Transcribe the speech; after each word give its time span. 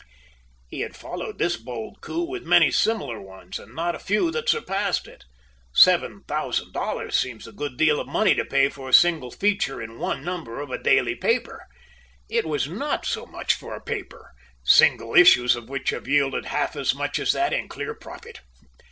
He 0.67 0.79
has 0.79 0.97
followed 0.97 1.37
this 1.37 1.57
bold 1.57 2.01
coup 2.01 2.27
with 2.27 2.41
many 2.41 2.71
similar 2.71 3.21
ones, 3.21 3.59
and 3.59 3.75
not 3.75 3.93
a 3.93 3.99
few 3.99 4.31
that 4.31 4.49
surpassed 4.49 5.07
it. 5.07 5.25
Seven 5.75 6.23
thousand 6.27 6.73
dollars 6.73 7.15
seems 7.15 7.47
a 7.47 7.51
good 7.51 7.77
deal 7.77 7.99
of 7.99 8.07
money 8.07 8.33
to 8.33 8.43
pay 8.43 8.67
for 8.67 8.89
a 8.89 8.93
single 8.93 9.29
feature 9.29 9.79
of 9.79 9.95
one 9.95 10.23
number 10.25 10.59
of 10.59 10.71
a 10.71 10.81
daily 10.81 11.13
paper. 11.13 11.67
It 12.27 12.45
was 12.47 12.67
not 12.67 13.05
so 13.05 13.27
much 13.27 13.53
for 13.53 13.75
a 13.75 13.79
paper, 13.83 14.31
single 14.63 15.13
issues 15.13 15.55
of 15.55 15.69
which 15.69 15.91
have 15.91 16.07
yielded 16.07 16.45
half 16.45 16.75
as 16.75 16.95
much 16.95 17.19
as 17.19 17.31
that 17.33 17.53
in 17.53 17.69
clear 17.69 17.93
profit. 17.93 18.39